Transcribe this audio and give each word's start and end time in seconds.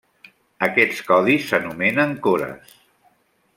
Aquests 0.67 1.01
codis 1.09 1.45
s'anomenen 1.51 2.17
cores. 2.29 2.75